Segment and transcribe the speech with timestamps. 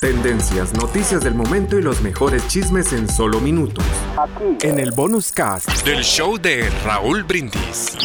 [0.00, 3.84] Tendencias, noticias del momento y los mejores chismes en solo minutos.
[4.16, 4.66] Aquí.
[4.66, 7.98] En el bonus cast del show de Raúl Brindis.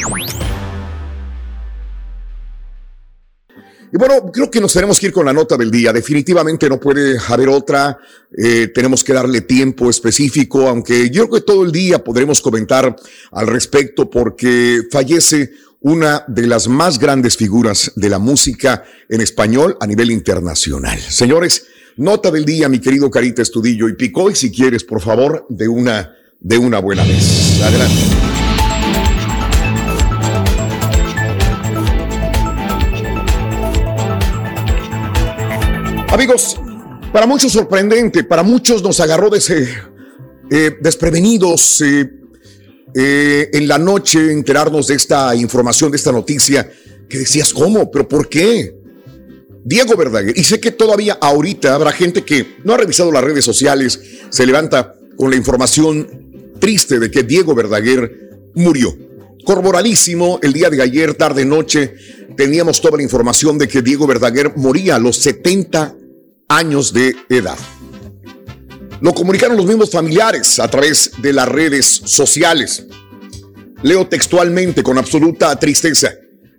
[3.94, 5.94] Y bueno, creo que nos tenemos que ir con la nota del día.
[5.94, 7.98] Definitivamente no puede haber otra.
[8.38, 12.94] Eh, tenemos que darle tiempo específico, aunque yo creo que todo el día podremos comentar
[13.32, 19.78] al respecto porque fallece una de las más grandes figuras de la música en español
[19.80, 21.00] a nivel internacional.
[21.00, 21.68] Señores,
[21.98, 26.16] nota del día, mi querido Carita Estudillo y Picoy, si quieres, por favor, de una,
[26.40, 27.62] de una buena vez.
[27.62, 28.02] Adelante.
[36.10, 36.60] Amigos,
[37.12, 39.68] para muchos sorprendente, para muchos nos agarró de ese,
[40.50, 42.10] eh, desprevenidos eh,
[42.94, 46.70] eh, en la noche enterarnos de esta información, de esta noticia,
[47.10, 47.92] que decías, ¿cómo?
[47.92, 48.85] ¿Pero por qué?
[49.68, 53.44] Diego Verdaguer, y sé que todavía ahorita habrá gente que no ha revisado las redes
[53.44, 54.00] sociales,
[54.30, 58.96] se levanta con la información triste de que Diego Verdaguer murió.
[59.44, 61.96] Corporalísimo, el día de ayer, tarde, noche,
[62.38, 65.96] teníamos toda la información de que Diego Verdaguer moría a los 70
[66.48, 67.58] años de edad.
[69.02, 72.86] Lo comunicaron los mismos familiares a través de las redes sociales.
[73.82, 76.14] Leo textualmente con absoluta tristeza.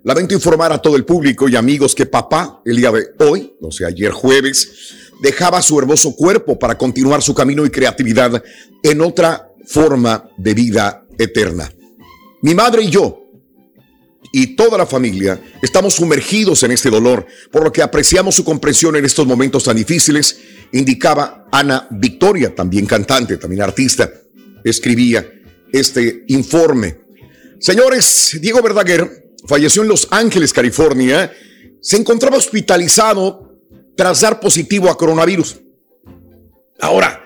[0.06, 3.72] Lamento informar a todo el público y amigos que papá, el día de hoy, no
[3.72, 8.40] sé, ayer jueves, dejaba su hermoso cuerpo para continuar su camino y creatividad
[8.84, 11.68] en otra forma de vida eterna.
[12.40, 13.20] Mi madre y yo
[14.30, 18.94] y toda la familia estamos sumergidos en este dolor, por lo que apreciamos su comprensión
[18.94, 20.38] en estos momentos tan difíciles,
[20.70, 24.08] indicaba Ana Victoria, también cantante, también artista,
[24.62, 25.28] escribía
[25.72, 26.97] este informe.
[27.58, 31.32] Señores, Diego Verdaguer falleció en Los Ángeles, California,
[31.80, 33.58] se encontraba hospitalizado
[33.96, 35.60] tras dar positivo a coronavirus.
[36.80, 37.24] Ahora,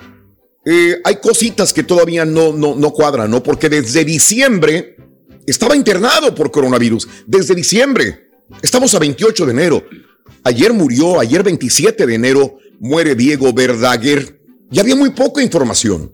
[0.65, 3.43] eh, hay cositas que todavía no, no, no cuadran, ¿no?
[3.43, 4.97] Porque desde diciembre
[5.47, 8.31] estaba internado por coronavirus desde diciembre.
[8.63, 9.85] Estamos a 28 de enero.
[10.45, 14.41] Ayer murió, ayer 27 de enero muere Diego Verdaguer.
[14.71, 16.13] Y había muy poca información.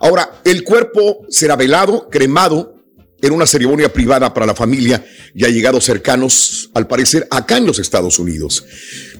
[0.00, 2.77] Ahora, el cuerpo será velado, cremado,
[3.20, 7.78] en una ceremonia privada para la familia y allegados cercanos, al parecer, acá en los
[7.78, 8.64] Estados Unidos.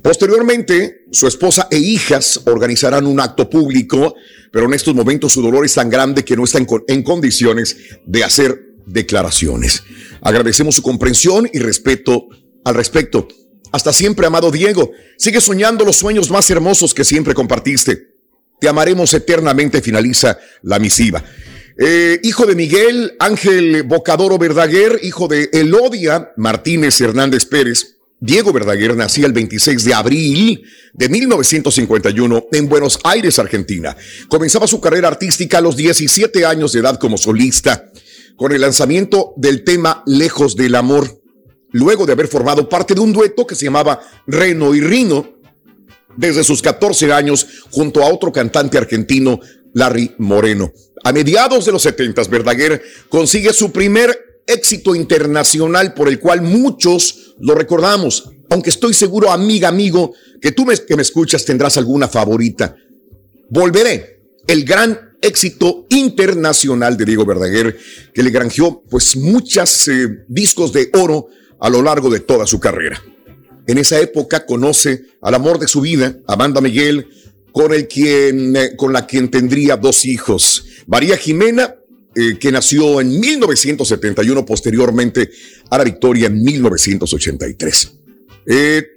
[0.03, 4.15] Posteriormente, su esposa e hijas organizarán un acto público,
[4.53, 7.77] pero en estos momentos su dolor es tan grande que no están en condiciones
[8.07, 9.83] de hacer declaraciones.
[10.21, 12.29] Agradecemos su comprensión y respeto
[12.65, 13.29] al respecto.
[13.73, 14.93] Hasta siempre, amado Diego.
[15.17, 18.15] Sigue soñando los sueños más hermosos que siempre compartiste.
[18.61, 21.23] Te amaremos eternamente, finaliza la misiva.
[21.81, 27.99] Eh, hijo de Miguel Ángel Bocadoro Verdaguer, hijo de Elodia Martínez Hernández Pérez.
[28.19, 33.97] Diego Verdaguer nacía el 26 de abril de 1951 en Buenos Aires, Argentina.
[34.29, 37.93] Comenzaba su carrera artística a los 17 años de edad como solista
[38.35, 41.23] con el lanzamiento del tema Lejos del Amor,
[41.71, 45.39] luego de haber formado parte de un dueto que se llamaba Reno y Rino,
[46.17, 49.39] desde sus 14 años, junto a otro cantante argentino,
[49.79, 50.73] Larry Moreno.
[51.05, 57.35] A mediados de los 70, Verdaguer consigue su primer éxito internacional por el cual muchos
[57.39, 62.75] lo recordamos, aunque estoy seguro, amiga, amigo, que tú que me escuchas tendrás alguna favorita.
[63.51, 67.79] Volveré, el gran éxito internacional de Diego Verdaguer,
[68.13, 71.29] que le granjeó pues muchos eh, discos de oro
[71.61, 73.03] a lo largo de toda su carrera.
[73.67, 77.07] En esa época conoce al amor de su vida, Amanda Miguel,
[77.53, 80.65] con, el quien, eh, con la quien tendría dos hijos.
[80.87, 81.75] María Jimena,
[82.15, 85.31] eh, que nació en 1971, posteriormente
[85.71, 87.93] a la victoria en 1983.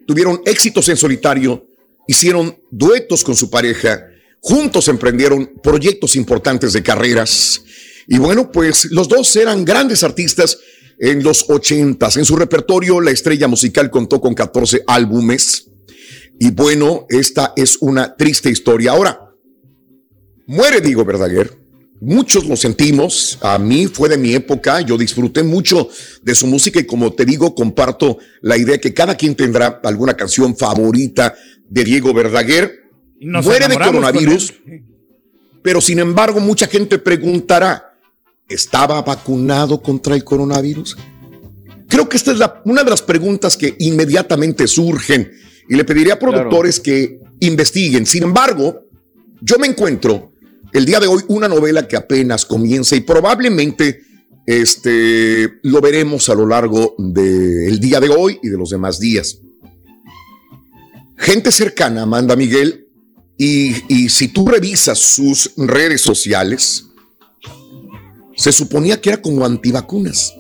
[0.07, 1.68] tuvieron éxitos en solitario,
[2.07, 4.07] hicieron duetos con su pareja,
[4.42, 7.62] Juntos emprendieron proyectos importantes de carreras.
[8.07, 10.57] Y bueno, pues los dos eran grandes artistas
[11.00, 12.18] en los ochentas.
[12.18, 15.68] En su repertorio, la estrella musical contó con 14 álbumes.
[16.44, 18.94] Y bueno, esta es una triste historia.
[18.94, 19.30] Ahora,
[20.48, 21.56] muere Diego Verdaguer.
[22.00, 23.38] Muchos lo sentimos.
[23.42, 24.82] A mí fue de mi época.
[24.82, 25.88] Yo disfruté mucho
[26.24, 30.16] de su música y como te digo, comparto la idea que cada quien tendrá alguna
[30.16, 31.36] canción favorita
[31.70, 32.90] de Diego Verdaguer
[33.20, 34.52] muere de coronavirus,
[35.62, 38.00] pero sin embargo mucha gente preguntará,
[38.50, 40.98] ¿estaba vacunado contra el coronavirus?
[41.88, 45.30] Creo que esta es una de las preguntas que inmediatamente surgen
[45.71, 48.06] y le pediría a productores que investiguen.
[48.06, 48.89] Sin embargo,
[49.39, 50.33] yo me encuentro
[50.73, 54.01] el día de hoy una novela que apenas comienza y probablemente
[54.45, 59.39] este, lo veremos a lo largo del día de hoy y de los demás días.
[61.15, 62.89] Gente cercana, Amanda Miguel,
[63.38, 66.88] y, y si tú revisas sus redes sociales,
[68.35, 70.33] se suponía que era como antivacunas.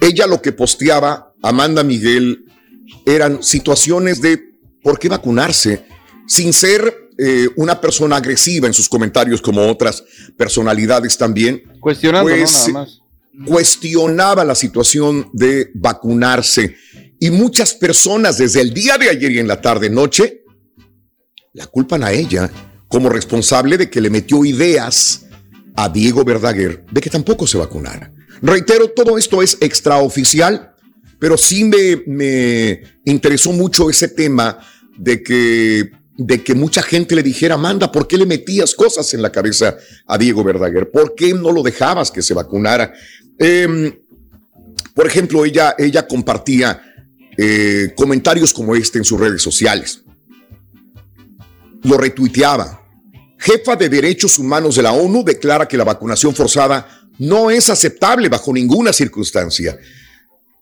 [0.00, 2.45] Ella lo que posteaba, Amanda Miguel,
[3.04, 4.40] eran situaciones de
[4.82, 5.84] por qué vacunarse
[6.26, 10.04] sin ser eh, una persona agresiva en sus comentarios como otras
[10.36, 11.62] personalidades también.
[11.80, 13.00] Cuestionando, pues, nada más.
[13.46, 16.76] Cuestionaba la situación de vacunarse
[17.18, 20.42] y muchas personas desde el día de ayer y en la tarde noche
[21.52, 22.50] la culpan a ella
[22.88, 25.26] como responsable de que le metió ideas
[25.74, 28.12] a Diego Verdaguer de que tampoco se vacunara.
[28.42, 30.75] Reitero, todo esto es extraoficial,
[31.18, 34.58] pero sí me, me interesó mucho ese tema
[34.96, 39.22] de que de que mucha gente le dijera, manda, ¿por qué le metías cosas en
[39.22, 39.76] la cabeza
[40.06, 40.90] a Diego Verdaguer?
[40.90, 42.94] ¿Por qué no lo dejabas que se vacunara?
[43.38, 43.92] Em,
[44.94, 46.82] por ejemplo, ella, ella compartía
[47.36, 50.02] eh, comentarios como este en sus redes sociales.
[51.82, 52.82] Lo retuiteaba.
[53.38, 58.30] Jefa de Derechos Humanos de la ONU declara que la vacunación forzada no es aceptable
[58.30, 59.78] bajo ninguna circunstancia.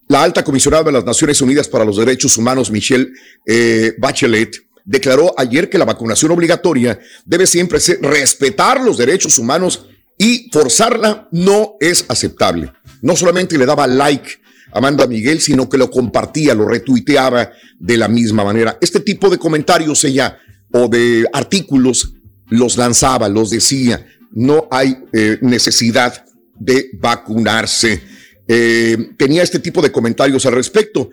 [0.08, 3.08] La alta comisionada de las Naciones Unidas para los Derechos Humanos, Michelle
[3.46, 9.86] eh, Bachelet, declaró ayer que la vacunación obligatoria debe siempre ser respetar los derechos humanos
[10.18, 12.72] y forzarla no es aceptable.
[13.00, 14.30] No solamente le daba like
[14.72, 18.76] a Amanda Miguel, sino que lo compartía, lo retuiteaba de la misma manera.
[18.80, 20.38] Este tipo de comentarios ella
[20.72, 22.14] o de artículos
[22.48, 24.06] los lanzaba, los decía.
[24.32, 26.24] No hay eh, necesidad
[26.58, 28.02] de vacunarse.
[28.46, 31.10] Eh, tenía este tipo de comentarios al respecto.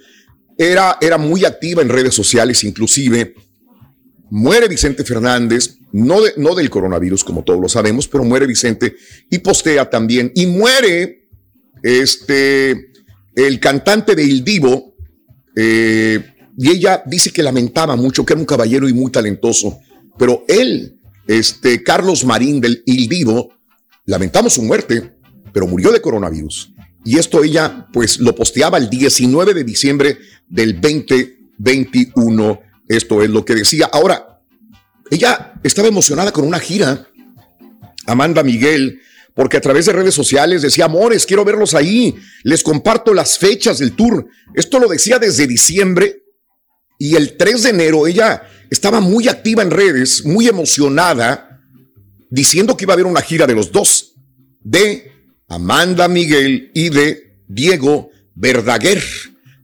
[0.58, 3.34] Era, era muy activa en redes sociales, inclusive
[4.32, 8.96] Muere Vicente Fernández, no, no del coronavirus, como todos lo sabemos, pero muere Vicente
[9.30, 10.32] y postea también.
[10.34, 11.28] Y muere
[11.84, 12.94] este,
[13.36, 14.96] el cantante de Il Divo,
[15.54, 19.80] eh, y ella dice que lamentaba mucho, que era un caballero y muy talentoso,
[20.18, 20.98] pero él,
[21.28, 23.54] este, Carlos Marín del Il Divo,
[24.06, 25.12] lamentamos su muerte,
[25.52, 26.74] pero murió de coronavirus.
[27.04, 30.18] Y esto ella, pues, lo posteaba el 19 de diciembre
[30.48, 33.90] del 2021 esto es lo que decía.
[33.92, 34.42] Ahora,
[35.10, 37.08] ella estaba emocionada con una gira,
[38.06, 39.00] Amanda Miguel,
[39.34, 43.80] porque a través de redes sociales decía, amores, quiero verlos ahí, les comparto las fechas
[43.80, 44.28] del tour.
[44.54, 46.24] Esto lo decía desde diciembre
[47.00, 51.62] y el 3 de enero ella estaba muy activa en redes, muy emocionada,
[52.30, 54.16] diciendo que iba a haber una gira de los dos,
[54.64, 55.11] de
[55.52, 59.04] Amanda Miguel y de Diego Verdaguer.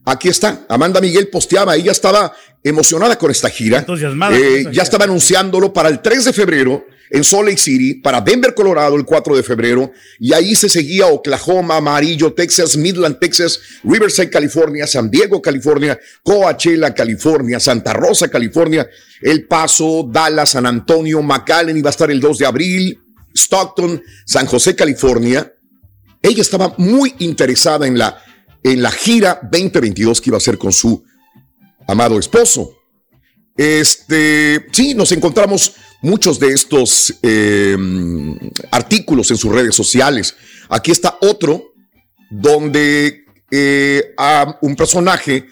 [0.04, 2.30] Aquí está, Amanda Miguel posteaba, ella estaba
[2.62, 3.86] emocionada con esta gira.
[4.32, 8.54] Eh, ya estaba anunciándolo para el 3 de febrero en Salt Lake City, para Denver,
[8.54, 14.28] Colorado, el 4 de febrero, y ahí se seguía Oklahoma, Amarillo, Texas, Midland, Texas, Riverside,
[14.28, 18.86] California, San Diego, California, Coachella, California, Santa Rosa, California,
[19.22, 23.00] El Paso, Dallas, San Antonio, McAllen iba a estar el 2 de abril,
[23.34, 25.50] Stockton, San José, California.
[26.22, 28.22] Ella estaba muy interesada en la,
[28.62, 31.04] en la gira 2022 que iba a hacer con su
[31.86, 32.74] amado esposo.
[33.56, 38.38] Este, sí, nos encontramos muchos de estos em,
[38.70, 40.36] artículos en sus redes sociales.
[40.68, 41.72] Aquí está otro
[42.30, 44.14] donde eh,
[44.60, 45.46] un personaje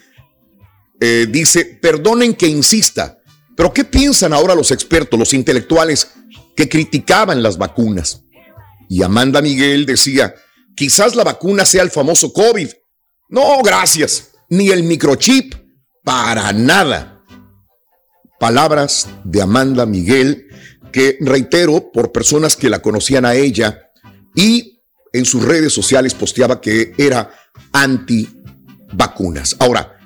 [1.00, 3.18] eh, dice, perdonen que insista,
[3.56, 6.08] pero ¿qué piensan ahora los expertos, los intelectuales
[6.54, 8.22] que criticaban las vacunas?
[8.88, 10.34] Y Amanda Miguel decía,
[10.76, 12.68] quizás la vacuna sea el famoso COVID.
[13.30, 15.54] No, gracias, ni el microchip
[16.04, 17.24] para nada.
[18.38, 20.46] Palabras de Amanda Miguel,
[20.92, 23.90] que reitero por personas que la conocían a ella
[24.34, 27.30] y en sus redes sociales posteaba que era
[27.72, 28.28] anti
[28.92, 29.56] vacunas.
[29.58, 29.98] Ahora,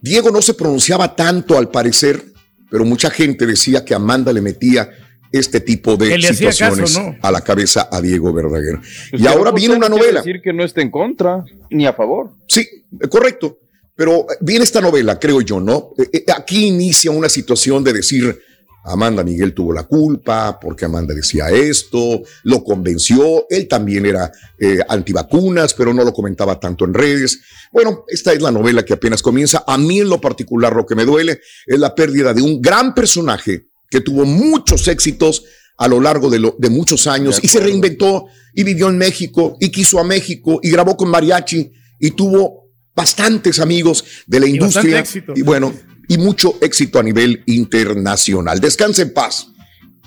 [0.00, 2.24] Diego no se pronunciaba tanto al parecer,
[2.70, 4.90] pero mucha gente decía que Amanda le metía
[5.34, 8.78] este tipo de situaciones a la cabeza a Diego Verdaguer.
[9.10, 10.20] Pues y ahora viene una novela.
[10.20, 12.30] decir que no está en contra ni a favor.
[12.46, 12.66] Sí,
[13.10, 13.58] correcto.
[13.96, 15.90] Pero viene esta novela, creo yo, ¿no?
[15.98, 18.40] Eh, eh, aquí inicia una situación de decir,
[18.84, 24.78] Amanda Miguel tuvo la culpa porque Amanda decía esto, lo convenció, él también era eh,
[24.88, 27.40] antivacunas, pero no lo comentaba tanto en redes.
[27.72, 29.64] Bueno, esta es la novela que apenas comienza.
[29.66, 32.94] A mí en lo particular lo que me duele es la pérdida de un gran
[32.94, 35.44] personaje que tuvo muchos éxitos
[35.76, 39.70] a lo largo de, de muchos años y se reinventó y vivió en México y
[39.70, 42.64] quiso a México y grabó con mariachi y tuvo
[42.94, 45.74] bastantes amigos de la industria y bueno,
[46.08, 48.60] y mucho éxito a nivel internacional.
[48.60, 49.48] Descanse en paz.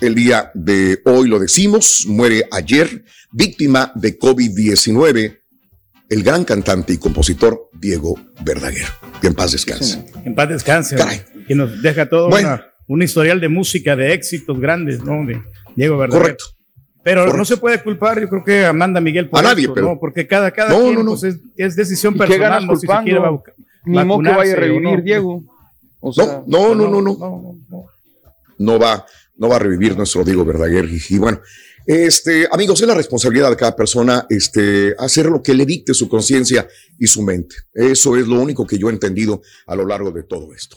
[0.00, 5.40] El día de hoy lo decimos, muere ayer, víctima de COVID-19,
[6.08, 8.86] el gran cantante y compositor Diego Verdaguer.
[9.20, 10.04] Que en paz descanse.
[10.24, 10.96] en paz descanse.
[11.48, 12.30] Que nos deja todo
[12.88, 15.24] un historial de música, de éxitos grandes, ¿no?
[15.24, 15.40] De
[15.76, 16.22] Diego Verdaguer.
[16.22, 16.44] Correcto.
[17.04, 19.88] Pero no se puede culpar, yo creo que Amanda Miguel por a nadie, pero...
[19.88, 20.00] ¿no?
[20.00, 21.22] Porque cada, cada quien pues,
[21.56, 23.20] es, decisión personal, no si se quiere
[23.86, 25.42] Ni modo que vaya a revivir Diego.
[26.02, 27.58] no, no, no, no,
[28.58, 30.86] no, va, no va a revivir nuestro Diego Verdaguer.
[31.08, 31.40] Y, bueno,
[31.86, 36.08] este, amigos, es la responsabilidad de cada persona este, hacer lo que le dicte su
[36.08, 36.68] conciencia
[36.98, 37.56] y su mente.
[37.72, 40.76] Eso es lo único que yo he entendido a lo largo de todo esto.